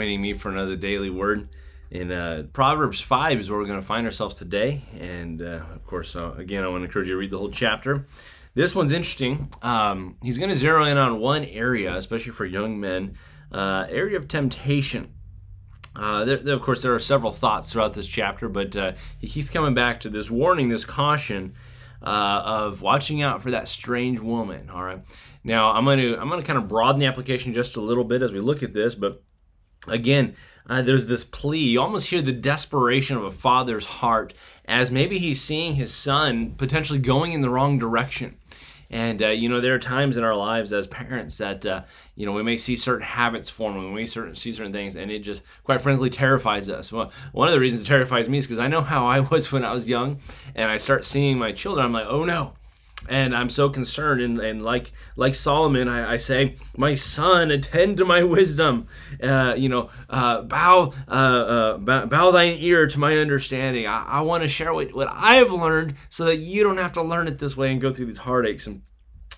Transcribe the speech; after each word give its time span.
joining 0.00 0.22
me 0.22 0.32
for 0.32 0.48
another 0.48 0.76
daily 0.76 1.10
word. 1.10 1.46
In 1.90 2.10
uh, 2.10 2.44
Proverbs 2.54 3.02
5 3.02 3.38
is 3.38 3.50
where 3.50 3.58
we're 3.58 3.66
going 3.66 3.82
to 3.82 3.86
find 3.86 4.06
ourselves 4.06 4.34
today. 4.34 4.80
And 4.98 5.42
uh, 5.42 5.60
of 5.74 5.84
course, 5.84 6.16
uh, 6.16 6.32
again, 6.38 6.64
I 6.64 6.68
want 6.68 6.80
to 6.80 6.84
encourage 6.86 7.08
you 7.08 7.12
to 7.12 7.18
read 7.18 7.30
the 7.30 7.36
whole 7.36 7.50
chapter. 7.50 8.06
This 8.54 8.74
one's 8.74 8.92
interesting. 8.92 9.52
Um, 9.60 10.16
he's 10.22 10.38
going 10.38 10.48
to 10.48 10.56
zero 10.56 10.86
in 10.86 10.96
on 10.96 11.20
one 11.20 11.44
area, 11.44 11.94
especially 11.94 12.32
for 12.32 12.46
young 12.46 12.80
men, 12.80 13.18
uh, 13.52 13.84
area 13.90 14.16
of 14.16 14.26
temptation. 14.26 15.12
Uh, 15.94 16.24
there, 16.24 16.38
there, 16.38 16.54
of 16.54 16.62
course, 16.62 16.80
there 16.80 16.94
are 16.94 16.98
several 16.98 17.30
thoughts 17.30 17.70
throughout 17.70 17.92
this 17.92 18.06
chapter, 18.06 18.48
but 18.48 18.74
uh, 18.74 18.92
he 19.18 19.28
keeps 19.28 19.50
coming 19.50 19.74
back 19.74 20.00
to 20.00 20.08
this 20.08 20.30
warning, 20.30 20.68
this 20.68 20.86
caution 20.86 21.52
uh, 22.00 22.42
of 22.42 22.80
watching 22.80 23.20
out 23.20 23.42
for 23.42 23.50
that 23.50 23.68
strange 23.68 24.18
woman. 24.18 24.70
All 24.70 24.82
right. 24.82 25.02
Now 25.44 25.72
I'm 25.72 25.84
going 25.84 25.98
to 25.98 26.18
I'm 26.18 26.30
going 26.30 26.40
to 26.40 26.46
kind 26.46 26.58
of 26.58 26.68
broaden 26.68 27.00
the 27.00 27.06
application 27.06 27.52
just 27.52 27.76
a 27.76 27.82
little 27.82 28.04
bit 28.04 28.22
as 28.22 28.32
we 28.32 28.40
look 28.40 28.62
at 28.62 28.72
this, 28.72 28.94
but 28.94 29.22
again, 29.88 30.34
uh, 30.68 30.82
there's 30.82 31.06
this 31.06 31.24
plea. 31.24 31.70
You 31.70 31.80
almost 31.80 32.06
hear 32.06 32.22
the 32.22 32.32
desperation 32.32 33.16
of 33.16 33.24
a 33.24 33.30
father's 33.30 33.84
heart 33.84 34.34
as 34.64 34.90
maybe 34.90 35.18
he's 35.18 35.40
seeing 35.40 35.74
his 35.74 35.92
son 35.92 36.54
potentially 36.56 36.98
going 36.98 37.32
in 37.32 37.40
the 37.40 37.50
wrong 37.50 37.78
direction. 37.78 38.36
And 38.90 39.22
uh, 39.22 39.28
you 39.28 39.48
know, 39.48 39.60
there 39.60 39.74
are 39.74 39.78
times 39.78 40.16
in 40.16 40.24
our 40.24 40.34
lives 40.34 40.72
as 40.72 40.88
parents 40.88 41.38
that 41.38 41.64
uh, 41.64 41.82
you 42.16 42.26
know 42.26 42.32
we 42.32 42.42
may 42.42 42.56
see 42.56 42.74
certain 42.74 43.06
habits 43.06 43.48
forming, 43.48 43.92
we 43.92 44.04
certain, 44.04 44.34
see 44.34 44.50
certain 44.50 44.72
things, 44.72 44.96
and 44.96 45.12
it 45.12 45.20
just, 45.20 45.42
quite 45.62 45.80
frankly, 45.80 46.10
terrifies 46.10 46.68
us. 46.68 46.90
Well, 46.90 47.12
one 47.30 47.46
of 47.46 47.54
the 47.54 47.60
reasons 47.60 47.82
it 47.82 47.86
terrifies 47.86 48.28
me 48.28 48.38
is 48.38 48.46
because 48.46 48.58
I 48.58 48.66
know 48.66 48.80
how 48.80 49.06
I 49.06 49.20
was 49.30 49.52
when 49.52 49.64
I 49.64 49.72
was 49.72 49.88
young, 49.88 50.18
and 50.56 50.70
I 50.70 50.76
start 50.76 51.04
seeing 51.04 51.38
my 51.38 51.52
children. 51.52 51.86
I'm 51.86 51.92
like, 51.92 52.06
oh 52.08 52.24
no, 52.24 52.54
and 53.08 53.34
I'm 53.34 53.50
so 53.50 53.68
concerned. 53.68 54.20
And, 54.20 54.40
and 54.40 54.64
like 54.64 54.92
like 55.16 55.34
Solomon, 55.34 55.88
I, 55.88 56.12
I 56.12 56.16
say, 56.16 56.56
my 56.76 56.94
son, 56.94 57.50
attend 57.50 57.96
to 57.98 58.04
my 58.04 58.22
wisdom. 58.22 58.86
Uh, 59.22 59.54
you 59.56 59.68
know, 59.68 59.90
uh, 60.08 60.42
bow, 60.42 60.92
uh, 61.08 61.10
uh 61.10 61.78
bow 61.78 62.06
bow 62.06 62.30
thine 62.30 62.56
ear 62.58 62.86
to 62.86 62.98
my 62.98 63.16
understanding. 63.16 63.86
I, 63.86 64.04
I 64.04 64.20
want 64.22 64.42
to 64.42 64.48
share 64.48 64.72
what, 64.72 64.92
what 64.92 65.08
I've 65.10 65.50
learned 65.50 65.94
so 66.08 66.24
that 66.26 66.36
you 66.36 66.62
don't 66.62 66.78
have 66.78 66.92
to 66.92 67.02
learn 67.02 67.28
it 67.28 67.38
this 67.38 67.56
way 67.56 67.72
and 67.72 67.80
go 67.80 67.92
through 67.92 68.06
these 68.06 68.18
heartaches 68.18 68.66
and 68.66 68.82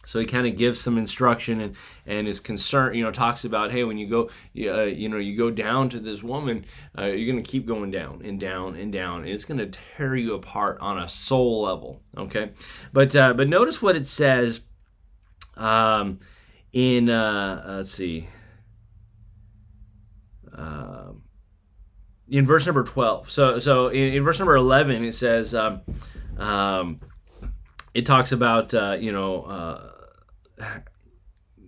so 0.05 0.19
he 0.19 0.27
kind 0.27 0.47
of 0.47 0.57
gives 0.57 0.81
some 0.81 0.99
instruction 0.99 1.61
and 1.61 1.77
and 2.07 2.27
is 2.27 2.41
concerned 2.41 2.97
you 2.97 3.05
know 3.05 3.13
talks 3.13 3.45
about 3.45 3.71
hey 3.71 3.85
when 3.85 3.99
you 3.99 4.09
go 4.09 4.23
uh, 4.67 4.83
you 4.83 5.09
know 5.09 5.17
you 5.17 5.37
go 5.37 5.51
down 5.51 5.89
to 5.89 6.01
this 6.01 6.23
woman 6.23 6.65
uh, 6.99 7.05
you're 7.05 7.33
going 7.33 7.43
to 7.43 7.51
keep 7.51 7.67
going 7.67 7.91
down 7.91 8.23
and 8.25 8.39
down 8.41 8.77
and 8.77 8.93
down. 8.93 9.21
And 9.23 9.31
it's 9.31 9.45
going 9.45 9.59
to 9.59 9.67
tear 9.97 10.15
you 10.15 10.35
apart 10.35 10.79
on 10.81 10.99
a 10.99 11.09
soul 11.09 11.63
level 11.63 12.03
okay? 12.17 12.51
But 12.93 13.15
uh, 13.17 13.35
but 13.35 13.49
notice 13.49 13.81
what 13.81 13.97
it 13.97 14.07
says 14.07 14.63
um, 15.57 16.19
in 16.73 17.09
uh, 17.09 17.65
let's 17.67 17.93
see. 17.93 18.29
Um, 20.55 21.23
in 22.29 22.45
verse 22.45 22.67
number 22.67 22.85
12 22.85 23.31
so 23.31 23.59
so 23.59 23.89
in, 23.89 24.13
in 24.15 24.23
verse 24.23 24.39
number 24.39 24.55
11 24.55 25.03
it 25.03 25.15
says 25.15 25.55
um, 25.55 25.81
um, 26.37 27.01
it 27.95 28.05
talks 28.05 28.33
about 28.33 28.75
uh, 28.75 28.97
you 28.99 29.13
know 29.13 29.43
uh, 29.45 29.92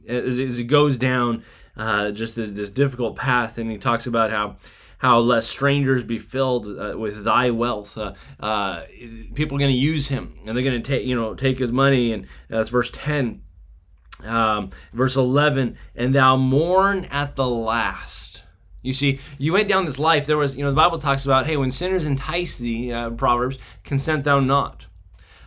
as, 0.08 0.38
as 0.38 0.58
it 0.58 0.64
goes 0.64 0.96
down 0.96 1.42
uh, 1.76 2.10
just 2.10 2.36
this, 2.36 2.50
this 2.50 2.70
difficult 2.70 3.16
path, 3.16 3.58
and 3.58 3.70
he 3.70 3.78
talks 3.78 4.06
about 4.06 4.30
how 4.30 4.56
how 4.98 5.18
lest 5.18 5.50
strangers 5.50 6.02
be 6.02 6.18
filled 6.18 6.66
uh, 6.66 6.96
with 6.96 7.24
thy 7.24 7.50
wealth. 7.50 7.98
Uh, 7.98 8.14
uh, 8.40 8.82
people 9.34 9.56
are 9.56 9.58
going 9.58 9.72
to 9.72 9.78
use 9.78 10.08
him, 10.08 10.38
and 10.46 10.56
they're 10.56 10.64
going 10.64 10.80
to 10.80 10.88
take 10.88 11.04
you 11.06 11.14
know 11.14 11.34
take 11.34 11.58
his 11.58 11.72
money, 11.72 12.12
and 12.12 12.26
that's 12.48 12.68
verse 12.68 12.90
ten. 12.90 13.42
Um, 14.22 14.70
verse 14.94 15.16
11, 15.16 15.76
and 15.96 16.14
thou 16.14 16.36
mourn 16.36 17.04
at 17.06 17.36
the 17.36 17.46
last. 17.46 18.42
You 18.80 18.92
see, 18.92 19.18
you 19.38 19.52
went 19.52 19.68
down 19.68 19.84
this 19.84 19.98
life. 19.98 20.24
There 20.24 20.38
was, 20.38 20.56
you 20.56 20.62
know, 20.62 20.70
the 20.70 20.76
Bible 20.76 20.98
talks 20.98 21.26
about, 21.26 21.46
hey, 21.46 21.56
when 21.58 21.70
sinners 21.70 22.06
entice 22.06 22.56
thee, 22.56 22.92
uh, 22.92 23.10
Proverbs, 23.10 23.58
consent 23.82 24.24
thou 24.24 24.40
not. 24.40 24.86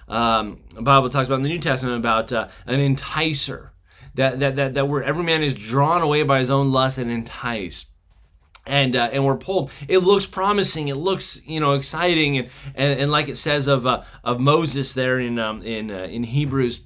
Um, 0.08 0.62
the 0.74 0.82
Bible 0.82 1.10
talks 1.10 1.28
about 1.28 1.36
in 1.36 1.44
the 1.44 1.50
New 1.50 1.60
Testament 1.60 1.98
about 1.98 2.32
uh, 2.32 2.48
an 2.66 2.80
enticer, 2.80 3.70
that, 4.16 4.40
that, 4.40 4.56
that, 4.56 4.74
that 4.74 4.88
where 4.88 5.04
every 5.04 5.24
man 5.24 5.44
is 5.44 5.54
drawn 5.54 6.02
away 6.02 6.24
by 6.24 6.40
his 6.40 6.50
own 6.50 6.72
lust 6.72 6.98
and 6.98 7.12
enticed 7.12 7.88
and 8.68 8.96
uh, 8.96 9.10
and 9.12 9.26
we're 9.26 9.38
pulled. 9.38 9.72
It 9.88 10.00
looks 10.00 10.26
promising. 10.26 10.90
It 10.90 10.96
looks 10.96 11.42
you 11.46 11.60
know 11.60 11.74
exciting, 11.74 12.38
and 12.38 12.50
and, 12.76 13.00
and 13.00 13.12
like 13.12 13.30
it 13.30 13.38
says 13.38 13.68
of 13.68 13.86
uh, 13.86 14.04
of 14.24 14.40
Moses 14.40 14.94
there 14.94 15.20
in 15.20 15.40
um, 15.40 15.62
in 15.64 15.90
uh, 15.90 16.04
in 16.04 16.24
Hebrews. 16.24 16.82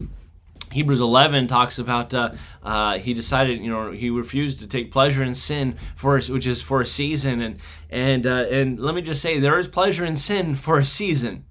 Hebrews 0.72 1.02
11 1.02 1.48
talks 1.48 1.78
about 1.80 2.14
uh, 2.14 2.32
uh, 2.64 2.98
he 2.98 3.14
decided 3.14 3.62
you 3.62 3.70
know 3.70 3.92
he 3.92 4.10
refused 4.10 4.62
to 4.62 4.68
take 4.68 4.90
pleasure 4.90 5.22
in 5.22 5.36
sin 5.36 5.76
for 5.98 6.18
which 6.18 6.48
is 6.48 6.62
for 6.62 6.80
a 6.80 6.86
season 6.86 7.42
and 7.42 7.58
and 7.90 8.26
uh, 8.26 8.46
and 8.50 8.80
let 8.80 8.96
me 8.96 9.02
just 9.02 9.22
say 9.22 9.38
there 9.38 9.60
is 9.60 9.68
pleasure 9.68 10.06
in 10.06 10.16
sin 10.16 10.56
for 10.56 10.80
a 10.80 10.86
season 10.86 11.44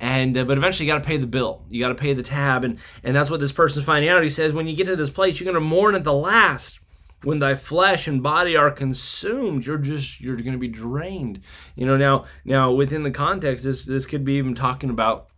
and 0.00 0.36
uh, 0.36 0.44
but 0.44 0.58
eventually 0.58 0.86
you 0.86 0.92
got 0.92 1.02
to 1.02 1.06
pay 1.06 1.16
the 1.16 1.26
bill 1.26 1.64
you 1.70 1.80
got 1.80 1.88
to 1.88 1.94
pay 1.94 2.12
the 2.12 2.22
tab 2.22 2.64
and 2.64 2.78
and 3.02 3.14
that's 3.14 3.30
what 3.30 3.40
this 3.40 3.52
person's 3.52 3.84
finding 3.84 4.10
out 4.10 4.22
he 4.22 4.28
says 4.28 4.52
when 4.52 4.66
you 4.66 4.76
get 4.76 4.86
to 4.86 4.96
this 4.96 5.10
place 5.10 5.38
you're 5.38 5.50
going 5.50 5.54
to 5.54 5.60
mourn 5.60 5.94
at 5.94 6.04
the 6.04 6.12
last 6.12 6.80
when 7.24 7.40
thy 7.40 7.54
flesh 7.54 8.06
and 8.06 8.22
body 8.22 8.56
are 8.56 8.70
consumed 8.70 9.66
you're 9.66 9.78
just 9.78 10.20
you're 10.20 10.36
going 10.36 10.52
to 10.52 10.58
be 10.58 10.68
drained 10.68 11.40
you 11.74 11.84
know 11.84 11.96
now 11.96 12.24
now 12.44 12.70
within 12.70 13.02
the 13.02 13.10
context 13.10 13.64
this 13.64 13.84
this 13.84 14.06
could 14.06 14.24
be 14.24 14.34
even 14.34 14.54
talking 14.54 14.90
about 14.90 15.28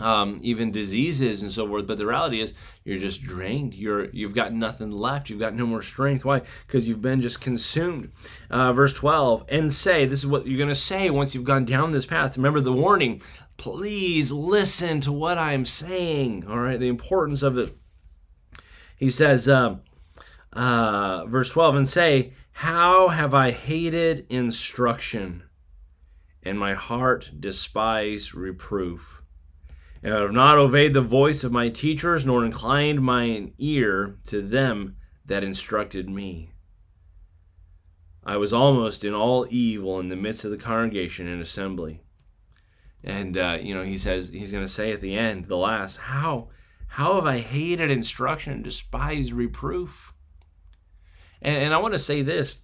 um, 0.00 0.40
even 0.42 0.72
diseases 0.72 1.42
and 1.42 1.52
so 1.52 1.66
forth. 1.66 1.86
But 1.86 1.98
the 1.98 2.06
reality 2.06 2.40
is, 2.40 2.54
you're 2.84 2.98
just 2.98 3.22
drained. 3.22 3.74
You're 3.74 4.10
you've 4.10 4.34
got 4.34 4.52
nothing 4.52 4.90
left. 4.90 5.30
You've 5.30 5.40
got 5.40 5.54
no 5.54 5.66
more 5.66 5.82
strength. 5.82 6.24
Why? 6.24 6.42
Because 6.66 6.88
you've 6.88 7.02
been 7.02 7.20
just 7.20 7.40
consumed. 7.40 8.12
Uh, 8.50 8.72
verse 8.72 8.92
12, 8.92 9.44
and 9.48 9.72
say, 9.72 10.06
this 10.06 10.20
is 10.20 10.26
what 10.26 10.46
you're 10.46 10.58
going 10.58 10.68
to 10.68 10.74
say 10.74 11.10
once 11.10 11.34
you've 11.34 11.44
gone 11.44 11.64
down 11.64 11.92
this 11.92 12.06
path. 12.06 12.36
Remember 12.36 12.60
the 12.60 12.72
warning 12.72 13.20
please 13.60 14.32
listen 14.32 15.02
to 15.02 15.12
what 15.12 15.36
I'm 15.36 15.66
saying. 15.66 16.46
All 16.48 16.60
right, 16.60 16.80
the 16.80 16.88
importance 16.88 17.42
of 17.42 17.58
it. 17.58 17.76
He 18.96 19.10
says, 19.10 19.46
uh, 19.46 19.76
uh, 20.54 21.26
verse 21.26 21.50
12, 21.50 21.74
and 21.76 21.86
say, 21.86 22.32
How 22.52 23.08
have 23.08 23.34
I 23.34 23.50
hated 23.50 24.26
instruction, 24.30 25.42
and 26.42 26.58
my 26.58 26.72
heart 26.72 27.32
despised 27.38 28.34
reproof? 28.34 29.20
And 30.02 30.14
I 30.14 30.20
have 30.20 30.32
not 30.32 30.56
obeyed 30.56 30.94
the 30.94 31.02
voice 31.02 31.44
of 31.44 31.52
my 31.52 31.68
teachers, 31.68 32.24
nor 32.24 32.46
inclined 32.46 33.02
mine 33.02 33.52
ear 33.58 34.16
to 34.28 34.40
them 34.40 34.96
that 35.26 35.44
instructed 35.44 36.08
me. 36.08 36.50
I 38.24 38.38
was 38.38 38.54
almost 38.54 39.04
in 39.04 39.12
all 39.12 39.46
evil 39.50 40.00
in 40.00 40.08
the 40.08 40.16
midst 40.16 40.46
of 40.46 40.50
the 40.50 40.56
congregation 40.56 41.26
and 41.26 41.42
assembly. 41.42 42.00
And 43.02 43.36
uh, 43.36 43.58
you 43.60 43.74
know, 43.74 43.82
he 43.82 43.96
says 43.96 44.28
he's 44.28 44.52
going 44.52 44.64
to 44.64 44.72
say 44.72 44.92
at 44.92 45.00
the 45.00 45.16
end, 45.16 45.46
the 45.46 45.56
last, 45.56 45.96
how 45.96 46.48
how 46.88 47.14
have 47.14 47.26
I 47.26 47.38
hated 47.38 47.90
instruction 47.90 48.52
and 48.52 48.64
despised 48.64 49.32
reproof? 49.32 50.12
And, 51.40 51.56
and 51.56 51.74
I 51.74 51.78
want 51.78 51.94
to 51.94 51.98
say 51.98 52.22
this. 52.22 52.58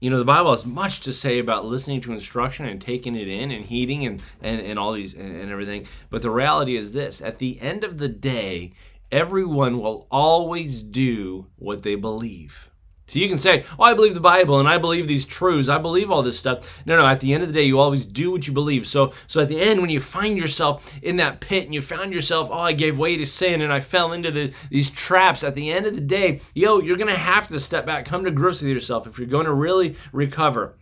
You 0.00 0.10
know, 0.10 0.18
the 0.18 0.24
Bible 0.24 0.50
has 0.50 0.66
much 0.66 1.00
to 1.02 1.12
say 1.12 1.38
about 1.38 1.64
listening 1.64 2.00
to 2.02 2.12
instruction 2.12 2.66
and 2.66 2.80
taking 2.80 3.14
it 3.14 3.28
in 3.28 3.52
and 3.52 3.64
heeding 3.64 4.04
and, 4.04 4.20
and, 4.40 4.60
and 4.60 4.76
all 4.76 4.92
these 4.92 5.14
and, 5.14 5.36
and 5.36 5.50
everything. 5.50 5.86
But 6.10 6.22
the 6.22 6.30
reality 6.30 6.76
is 6.76 6.92
this 6.92 7.22
at 7.22 7.38
the 7.38 7.60
end 7.60 7.84
of 7.84 7.98
the 7.98 8.08
day, 8.08 8.72
everyone 9.12 9.78
will 9.78 10.08
always 10.10 10.82
do 10.82 11.46
what 11.56 11.84
they 11.84 11.94
believe. 11.94 12.68
So 13.12 13.18
you 13.18 13.28
can 13.28 13.38
say, 13.38 13.64
"Oh, 13.78 13.82
I 13.82 13.92
believe 13.92 14.14
the 14.14 14.20
Bible 14.20 14.58
and 14.58 14.66
I 14.66 14.78
believe 14.78 15.06
these 15.06 15.26
truths. 15.26 15.68
I 15.68 15.76
believe 15.76 16.10
all 16.10 16.22
this 16.22 16.38
stuff." 16.38 16.82
No, 16.86 16.96
no. 16.96 17.06
At 17.06 17.20
the 17.20 17.34
end 17.34 17.42
of 17.42 17.50
the 17.50 17.52
day, 17.52 17.64
you 17.64 17.78
always 17.78 18.06
do 18.06 18.30
what 18.30 18.46
you 18.46 18.54
believe. 18.54 18.86
So, 18.86 19.12
so 19.26 19.42
at 19.42 19.50
the 19.50 19.60
end, 19.60 19.82
when 19.82 19.90
you 19.90 20.00
find 20.00 20.38
yourself 20.38 20.94
in 21.02 21.16
that 21.16 21.40
pit 21.40 21.66
and 21.66 21.74
you 21.74 21.82
found 21.82 22.14
yourself, 22.14 22.48
"Oh, 22.50 22.58
I 22.58 22.72
gave 22.72 22.96
way 22.96 23.18
to 23.18 23.26
sin 23.26 23.60
and 23.60 23.70
I 23.70 23.80
fell 23.80 24.12
into 24.12 24.30
this, 24.30 24.52
these 24.70 24.88
traps." 24.88 25.44
At 25.44 25.54
the 25.54 25.70
end 25.70 25.84
of 25.84 25.94
the 25.94 26.00
day, 26.00 26.40
yo, 26.54 26.80
you're 26.80 26.96
gonna 26.96 27.14
have 27.14 27.48
to 27.48 27.60
step 27.60 27.84
back, 27.84 28.06
come 28.06 28.24
to 28.24 28.30
grips 28.30 28.62
with 28.62 28.70
yourself 28.70 29.06
if 29.06 29.18
you're 29.18 29.28
going 29.28 29.44
to 29.44 29.52
really 29.52 29.94
recover, 30.10 30.78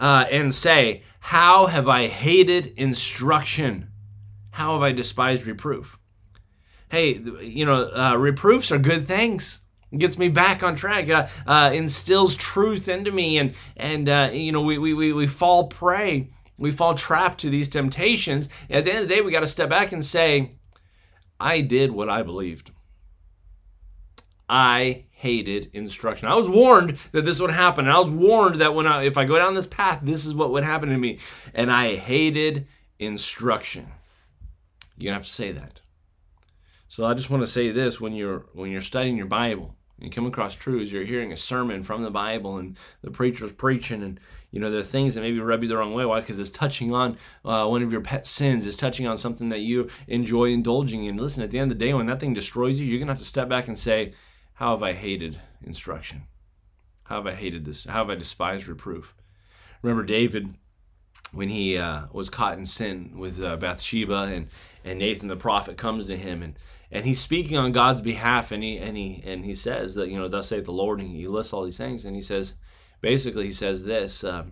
uh, 0.00 0.24
and 0.28 0.52
say, 0.52 1.04
"How 1.20 1.66
have 1.66 1.86
I 1.86 2.08
hated 2.08 2.72
instruction? 2.76 3.90
How 4.50 4.72
have 4.72 4.82
I 4.82 4.90
despised 4.90 5.46
reproof?" 5.46 5.98
Hey, 6.88 7.20
you 7.40 7.64
know, 7.64 7.84
uh, 7.94 8.16
reproofs 8.16 8.72
are 8.72 8.78
good 8.78 9.06
things 9.06 9.60
gets 9.96 10.18
me 10.18 10.28
back 10.28 10.62
on 10.62 10.76
track, 10.76 11.08
uh, 11.08 11.26
uh, 11.46 11.70
instills 11.72 12.36
truth 12.36 12.88
into 12.88 13.10
me, 13.10 13.38
and 13.38 13.54
and 13.76 14.08
uh, 14.08 14.30
you 14.32 14.52
know 14.52 14.62
we, 14.62 14.78
we 14.78 15.12
we 15.12 15.26
fall 15.26 15.64
prey, 15.64 16.28
we 16.58 16.70
fall 16.70 16.94
trapped 16.94 17.40
to 17.40 17.50
these 17.50 17.68
temptations. 17.68 18.48
And 18.68 18.78
at 18.78 18.84
the 18.84 18.92
end 18.92 19.02
of 19.02 19.08
the 19.08 19.14
day, 19.14 19.20
we 19.20 19.32
got 19.32 19.40
to 19.40 19.46
step 19.46 19.68
back 19.68 19.92
and 19.92 20.04
say, 20.04 20.52
I 21.38 21.60
did 21.60 21.90
what 21.92 22.08
I 22.08 22.22
believed. 22.22 22.70
I 24.48 25.04
hated 25.12 25.70
instruction. 25.72 26.28
I 26.28 26.34
was 26.34 26.48
warned 26.48 26.98
that 27.12 27.24
this 27.24 27.40
would 27.40 27.50
happen, 27.50 27.86
and 27.86 27.94
I 27.94 27.98
was 27.98 28.10
warned 28.10 28.56
that 28.56 28.74
when 28.74 28.86
I, 28.86 29.04
if 29.04 29.16
I 29.16 29.24
go 29.24 29.38
down 29.38 29.54
this 29.54 29.66
path, 29.66 30.00
this 30.02 30.24
is 30.24 30.34
what 30.34 30.50
would 30.50 30.64
happen 30.64 30.88
to 30.88 30.98
me, 30.98 31.18
and 31.54 31.70
I 31.70 31.94
hated 31.94 32.66
instruction. 32.98 33.88
Gonna 34.98 35.14
have 35.14 35.24
to 35.24 35.30
say 35.30 35.50
that. 35.52 35.80
So 36.88 37.06
I 37.06 37.14
just 37.14 37.30
want 37.30 37.42
to 37.42 37.46
say 37.46 37.70
this: 37.70 38.00
when 38.00 38.12
you're 38.12 38.46
when 38.52 38.70
you're 38.70 38.80
studying 38.80 39.16
your 39.16 39.26
Bible 39.26 39.76
you 40.00 40.10
come 40.10 40.26
across 40.26 40.54
truths, 40.54 40.90
you're 40.90 41.04
hearing 41.04 41.32
a 41.32 41.36
sermon 41.36 41.82
from 41.82 42.02
the 42.02 42.10
Bible 42.10 42.56
and 42.56 42.76
the 43.02 43.10
preacher's 43.10 43.52
preaching, 43.52 44.02
and 44.02 44.18
you 44.50 44.60
know 44.60 44.70
there 44.70 44.80
are 44.80 44.84
things 44.84 45.14
that 45.14 45.20
maybe 45.20 45.38
rub 45.40 45.62
you 45.62 45.68
the 45.68 45.76
wrong 45.76 45.94
way. 45.94 46.04
Why? 46.04 46.20
Because 46.20 46.38
it's 46.38 46.50
touching 46.50 46.92
on 46.92 47.16
uh, 47.44 47.66
one 47.66 47.82
of 47.82 47.92
your 47.92 48.00
pet 48.00 48.26
sins. 48.26 48.66
It's 48.66 48.76
touching 48.76 49.06
on 49.06 49.18
something 49.18 49.50
that 49.50 49.60
you 49.60 49.88
enjoy 50.08 50.46
indulging 50.46 51.04
in. 51.04 51.16
Listen, 51.16 51.42
at 51.42 51.50
the 51.50 51.58
end 51.58 51.70
of 51.70 51.78
the 51.78 51.84
day, 51.84 51.92
when 51.92 52.06
that 52.06 52.20
thing 52.20 52.34
destroys 52.34 52.80
you, 52.80 52.86
you're 52.86 52.98
gonna 52.98 53.12
have 53.12 53.18
to 53.18 53.24
step 53.24 53.48
back 53.48 53.68
and 53.68 53.78
say, 53.78 54.14
"How 54.54 54.70
have 54.70 54.82
I 54.82 54.92
hated 54.92 55.40
instruction? 55.62 56.22
How 57.04 57.16
have 57.16 57.26
I 57.26 57.34
hated 57.34 57.64
this? 57.64 57.84
How 57.84 57.98
have 57.98 58.10
I 58.10 58.14
despised 58.14 58.66
reproof?" 58.66 59.14
Remember 59.82 60.04
David 60.04 60.54
when 61.32 61.48
he 61.48 61.76
uh, 61.76 62.06
was 62.12 62.28
caught 62.28 62.58
in 62.58 62.66
sin 62.66 63.12
with 63.16 63.40
uh, 63.40 63.56
Bathsheba 63.56 64.22
and 64.22 64.48
and 64.84 64.98
Nathan 64.98 65.28
the 65.28 65.36
prophet 65.36 65.76
comes 65.76 66.06
to 66.06 66.16
him 66.16 66.42
and 66.42 66.54
and 66.92 67.04
he's 67.04 67.20
speaking 67.20 67.56
on 67.56 67.72
God's 67.72 68.00
behalf 68.00 68.50
and 68.50 68.62
he 68.62 68.78
and 68.78 68.96
he 68.96 69.22
and 69.24 69.44
he 69.44 69.54
says 69.54 69.94
that 69.94 70.08
you 70.08 70.18
know 70.18 70.28
thus 70.28 70.48
saith 70.48 70.64
the 70.64 70.72
Lord 70.72 71.00
and 71.00 71.08
he 71.08 71.26
lists 71.28 71.52
all 71.52 71.64
these 71.64 71.78
things 71.78 72.04
and 72.04 72.14
he 72.14 72.22
says 72.22 72.54
basically 73.00 73.46
he 73.46 73.52
says 73.52 73.84
this 73.84 74.24
uh, 74.24 74.44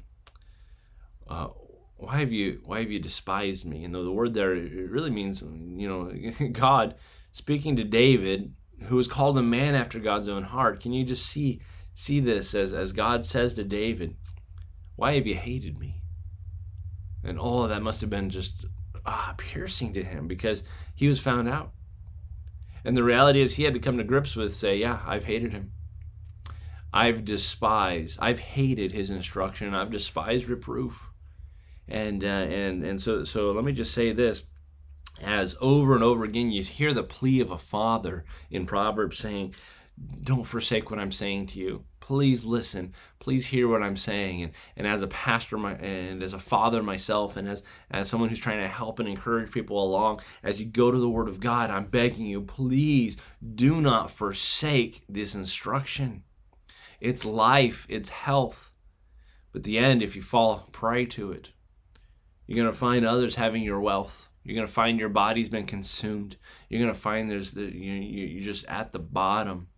uh, 1.29 1.49
why 1.97 2.19
have 2.19 2.33
you 2.33 2.61
why 2.65 2.81
have 2.81 2.91
you 2.91 3.01
despised 3.01 3.67
me? 3.67 3.85
And 3.85 3.95
the, 3.95 4.03
the 4.03 4.13
word 4.13 4.35
there 4.35 4.55
it 4.55 4.91
really 4.91 5.11
means 5.11 5.43
you 5.43 5.89
know 5.89 6.49
God 6.53 6.95
speaking 7.33 7.77
to 7.77 7.85
David 7.85 8.55
who 8.85 8.97
was 8.97 9.09
called 9.09 9.37
a 9.37 9.43
man 9.43 9.75
after 9.75 9.99
God's 9.99 10.29
own 10.29 10.45
heart. 10.45 10.81
Can 10.81 10.93
you 10.93 11.05
just 11.05 11.27
see 11.27 11.61
see 11.93 12.21
this 12.21 12.55
as 12.55 12.73
as 12.73 12.93
God 12.93 13.27
says 13.27 13.55
to 13.55 13.65
David 13.65 14.17
why 14.95 15.15
have 15.15 15.27
you 15.27 15.37
hated 15.37 15.79
me? 15.79 16.03
And 17.23 17.39
all 17.39 17.63
of 17.63 17.69
that 17.71 17.83
must 17.83 18.01
have 18.01 18.11
been 18.11 18.31
just 18.31 18.65
ah, 19.07 19.35
piercing 19.37 19.93
to 19.93 20.03
him 20.03 20.27
because 20.27 20.65
he 20.95 21.07
was 21.07 21.21
found 21.21 21.49
out. 21.49 21.73
And 22.85 22.97
the 22.97 23.03
reality 23.03 23.41
is, 23.41 23.55
he 23.55 23.65
had 23.65 23.75
to 23.75 23.81
come 23.81 23.99
to 23.99 24.05
grips 24.05 24.37
with, 24.37 24.55
say, 24.55 24.77
yeah, 24.77 25.01
I've 25.07 25.25
hated 25.25 25.53
him. 25.53 25.73
I've 26.93 27.25
despised, 27.25 28.19
I've 28.21 28.39
hated 28.39 28.93
his 28.93 29.11
instruction. 29.11 29.75
I've 29.75 29.91
despised 29.91 30.49
reproof. 30.49 31.11
And, 31.87 32.25
uh, 32.25 32.27
and, 32.27 32.85
and 32.85 33.01
so, 33.01 33.25
so 33.25 33.53
let 33.53 33.65
me 33.65 33.73
just 33.73 33.93
say 33.93 34.13
this 34.13 34.45
as 35.23 35.57
over 35.61 35.95
and 35.95 36.05
over 36.05 36.25
again 36.25 36.51
you 36.51 36.63
hear 36.63 36.95
the 36.95 37.03
plea 37.03 37.41
of 37.41 37.51
a 37.51 37.59
father 37.59 38.25
in 38.51 38.67
Proverbs 38.67 39.19
saying, 39.19 39.55
Don't 40.23 40.45
forsake 40.45 40.91
what 40.91 41.01
I'm 41.01 41.13
saying 41.13 41.49
to 41.49 41.59
you 41.59 41.85
please 42.09 42.47
listen. 42.47 42.95
Please 43.19 43.45
hear 43.45 43.69
what 43.69 43.83
i'm 43.83 43.97
saying. 43.97 44.43
And, 44.43 44.53
and 44.79 44.87
as 44.87 45.03
a 45.03 45.07
pastor 45.09 45.59
my, 45.59 45.75
and 45.75 46.23
as 46.23 46.33
a 46.33 46.39
father 46.39 46.83
myself 46.83 47.37
and 47.37 47.47
as, 47.47 47.63
as 47.91 48.09
someone 48.09 48.31
who's 48.31 48.39
trying 48.39 48.63
to 48.63 48.67
help 48.67 48.99
and 48.99 49.07
encourage 49.07 49.53
people 49.53 49.83
along 49.83 50.23
as 50.43 50.59
you 50.59 50.67
go 50.67 50.91
to 50.91 50.99
the 50.99 51.09
word 51.11 51.29
of 51.29 51.39
god 51.39 51.71
i'm 51.71 51.85
begging 51.85 52.25
you 52.25 52.41
please 52.41 53.19
do 53.55 53.83
not 53.83 54.11
forsake 54.11 55.03
this 55.07 55.35
instruction. 55.35 56.23
It's 56.99 57.27
life. 57.27 57.85
It's 57.91 58.09
health. 58.09 58.73
But 59.53 59.65
the 59.65 59.79
end 59.79 60.03
if 60.03 60.17
you 60.17 60.23
fall 60.23 60.67
prey 60.73 61.05
to 61.05 61.31
it 61.31 61.51
you're 62.47 62.57
going 62.57 62.73
to 62.73 62.79
find 62.79 63.05
others 63.05 63.35
having 63.35 63.63
your 63.63 63.81
wealth. 63.81 64.31
You're 64.45 64.55
going 64.55 64.67
to 64.67 64.73
find 64.73 64.99
your 64.99 65.11
body's 65.11 65.51
been 65.51 65.67
consumed. 65.67 66.39
You're 66.71 66.81
going 66.81 66.95
to 66.95 66.99
find 66.99 67.31
there's 67.31 67.53
the, 67.53 67.65
you, 67.65 67.93
you're 67.93 68.45
just 68.45 68.65
at 68.65 68.93
the 68.93 68.99
bottom 68.99 69.69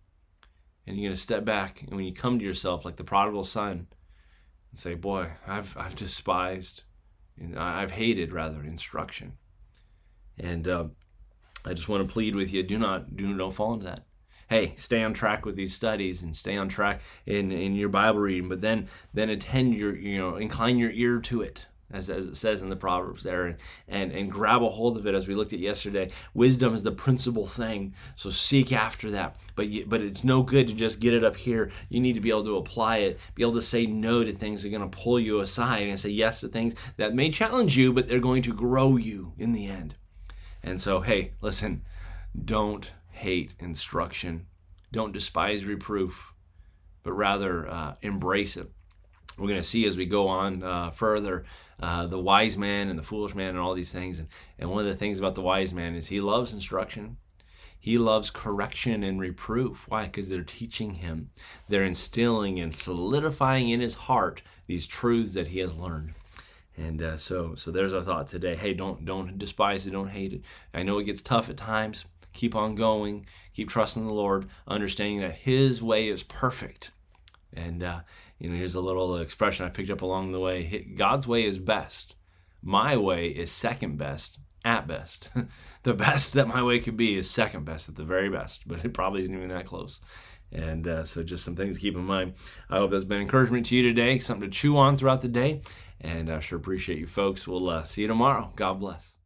and 0.91 1.01
you're 1.01 1.11
to 1.11 1.17
step 1.17 1.45
back 1.45 1.81
and 1.81 1.95
when 1.95 2.05
you 2.05 2.13
come 2.13 2.37
to 2.37 2.45
yourself 2.45 2.83
like 2.85 2.97
the 2.97 3.03
prodigal 3.03 3.43
son 3.43 3.87
and 4.69 4.79
say 4.79 4.93
boy 4.93 5.29
i've, 5.47 5.75
I've 5.77 5.95
despised 5.95 6.83
and 7.39 7.57
i've 7.57 7.91
hated 7.91 8.33
rather 8.33 8.61
instruction. 8.63 9.33
And 10.37 10.67
uh, 10.67 10.87
i 11.65 11.73
just 11.73 11.89
want 11.89 12.07
to 12.07 12.13
plead 12.13 12.35
with 12.35 12.51
you 12.51 12.61
do 12.63 12.77
not 12.77 13.15
do 13.15 13.35
don't 13.37 13.53
fall 13.53 13.73
into 13.73 13.85
that. 13.85 14.05
Hey 14.49 14.73
stay 14.75 15.01
on 15.01 15.13
track 15.13 15.45
with 15.45 15.55
these 15.55 15.73
studies 15.73 16.21
and 16.21 16.35
stay 16.35 16.57
on 16.57 16.67
track 16.67 17.01
in, 17.25 17.51
in 17.51 17.75
your 17.75 17.89
bible 17.89 18.19
reading 18.19 18.49
but 18.49 18.61
then 18.61 18.87
then 19.13 19.29
attend 19.29 19.75
your 19.75 19.95
you 19.95 20.17
know 20.17 20.35
incline 20.35 20.77
your 20.77 20.91
ear 20.91 21.19
to 21.21 21.41
it 21.41 21.67
as, 21.93 22.09
as 22.09 22.27
it 22.27 22.37
says 22.37 22.61
in 22.61 22.69
the 22.69 22.75
Proverbs 22.75 23.23
there, 23.23 23.45
and, 23.45 23.57
and, 23.87 24.11
and 24.11 24.31
grab 24.31 24.63
a 24.63 24.69
hold 24.69 24.97
of 24.97 25.07
it 25.07 25.15
as 25.15 25.27
we 25.27 25.35
looked 25.35 25.53
at 25.53 25.59
yesterday. 25.59 26.11
Wisdom 26.33 26.73
is 26.73 26.83
the 26.83 26.91
principal 26.91 27.47
thing, 27.47 27.93
so 28.15 28.29
seek 28.29 28.71
after 28.71 29.11
that. 29.11 29.35
But, 29.55 29.67
you, 29.67 29.85
but 29.85 30.01
it's 30.01 30.23
no 30.23 30.43
good 30.43 30.67
to 30.67 30.73
just 30.73 30.99
get 30.99 31.13
it 31.13 31.23
up 31.23 31.35
here. 31.35 31.71
You 31.89 31.99
need 31.99 32.13
to 32.13 32.21
be 32.21 32.29
able 32.29 32.45
to 32.45 32.57
apply 32.57 32.97
it, 32.97 33.19
be 33.35 33.43
able 33.43 33.53
to 33.53 33.61
say 33.61 33.85
no 33.85 34.23
to 34.23 34.33
things 34.33 34.63
that 34.63 34.69
are 34.69 34.77
going 34.77 34.89
to 34.89 34.97
pull 34.97 35.19
you 35.19 35.39
aside, 35.39 35.87
and 35.87 35.99
say 35.99 36.09
yes 36.09 36.41
to 36.41 36.47
things 36.47 36.75
that 36.97 37.13
may 37.13 37.29
challenge 37.29 37.77
you, 37.77 37.93
but 37.93 38.07
they're 38.07 38.19
going 38.19 38.43
to 38.43 38.53
grow 38.53 38.97
you 38.97 39.33
in 39.37 39.53
the 39.53 39.67
end. 39.67 39.95
And 40.63 40.79
so, 40.79 41.01
hey, 41.01 41.33
listen, 41.41 41.83
don't 42.45 42.91
hate 43.09 43.55
instruction, 43.59 44.47
don't 44.91 45.11
despise 45.11 45.65
reproof, 45.65 46.33
but 47.03 47.13
rather 47.13 47.67
uh, 47.67 47.95
embrace 48.01 48.57
it 48.57 48.71
we're 49.37 49.47
going 49.47 49.61
to 49.61 49.67
see 49.67 49.85
as 49.85 49.97
we 49.97 50.05
go 50.05 50.27
on 50.27 50.63
uh, 50.63 50.91
further 50.91 51.45
uh, 51.81 52.05
the 52.07 52.19
wise 52.19 52.57
man 52.57 52.89
and 52.89 52.97
the 52.97 53.03
foolish 53.03 53.33
man 53.33 53.49
and 53.49 53.59
all 53.59 53.73
these 53.73 53.91
things. 53.91 54.19
And, 54.19 54.27
and 54.59 54.69
one 54.69 54.81
of 54.81 54.85
the 54.85 54.95
things 54.95 55.19
about 55.19 55.35
the 55.35 55.41
wise 55.41 55.73
man 55.73 55.95
is 55.95 56.07
he 56.07 56.21
loves 56.21 56.53
instruction. 56.53 57.17
He 57.79 57.97
loves 57.97 58.29
correction 58.29 59.03
and 59.03 59.19
reproof. 59.19 59.87
Why? 59.87 60.03
Because 60.03 60.29
they're 60.29 60.43
teaching 60.43 60.95
him. 60.95 61.31
They're 61.67 61.83
instilling 61.83 62.59
and 62.59 62.75
solidifying 62.75 63.69
in 63.69 63.79
his 63.79 63.95
heart 63.95 64.43
these 64.67 64.85
truths 64.85 65.33
that 65.33 65.47
he 65.47 65.59
has 65.59 65.73
learned. 65.73 66.13
And 66.77 67.01
uh, 67.01 67.17
so, 67.17 67.55
so 67.55 67.71
there's 67.71 67.93
our 67.93 68.03
thought 68.03 68.27
today. 68.27 68.55
Hey, 68.55 68.73
don't 68.73 69.03
don't 69.03 69.37
despise 69.37 69.87
it. 69.87 69.91
Don't 69.91 70.09
hate 70.09 70.33
it. 70.33 70.41
I 70.73 70.83
know 70.83 70.99
it 70.99 71.05
gets 71.05 71.21
tough 71.21 71.49
at 71.49 71.57
times. 71.57 72.05
Keep 72.33 72.55
on 72.55 72.75
going. 72.75 73.25
Keep 73.53 73.69
trusting 73.69 74.05
the 74.05 74.13
Lord, 74.13 74.47
understanding 74.67 75.19
that 75.19 75.35
His 75.35 75.81
way 75.81 76.07
is 76.07 76.23
perfect. 76.23 76.91
And 77.53 77.83
uh, 77.83 78.01
you 78.41 78.49
know, 78.49 78.57
here's 78.57 78.73
a 78.73 78.81
little 78.81 79.17
expression 79.17 79.67
I 79.67 79.69
picked 79.69 79.91
up 79.91 80.01
along 80.01 80.31
the 80.31 80.39
way 80.39 80.91
God's 80.97 81.27
way 81.27 81.45
is 81.45 81.59
best. 81.59 82.15
My 82.63 82.97
way 82.97 83.27
is 83.27 83.51
second 83.51 83.97
best 83.97 84.39
at 84.65 84.87
best. 84.87 85.29
the 85.83 85.93
best 85.93 86.33
that 86.33 86.47
my 86.47 86.63
way 86.63 86.79
could 86.79 86.97
be 86.97 87.15
is 87.15 87.29
second 87.29 87.65
best 87.65 87.87
at 87.87 87.95
the 87.95 88.03
very 88.03 88.29
best, 88.29 88.67
but 88.67 88.83
it 88.83 88.95
probably 88.95 89.21
isn't 89.21 89.35
even 89.35 89.49
that 89.49 89.67
close. 89.67 89.99
And 90.51 90.87
uh, 90.87 91.03
so, 91.03 91.21
just 91.21 91.45
some 91.45 91.55
things 91.55 91.75
to 91.75 91.81
keep 91.81 91.95
in 91.95 92.03
mind. 92.03 92.33
I 92.67 92.77
hope 92.77 92.89
that's 92.89 93.03
been 93.03 93.21
encouragement 93.21 93.67
to 93.67 93.75
you 93.75 93.83
today, 93.83 94.17
something 94.17 94.49
to 94.49 94.57
chew 94.57 94.75
on 94.75 94.97
throughout 94.97 95.21
the 95.21 95.27
day. 95.27 95.61
And 96.01 96.29
I 96.29 96.39
sure 96.39 96.57
appreciate 96.57 96.97
you 96.97 97.07
folks. 97.07 97.47
We'll 97.47 97.69
uh, 97.69 97.83
see 97.83 98.01
you 98.01 98.07
tomorrow. 98.07 98.51
God 98.55 98.79
bless. 98.79 99.20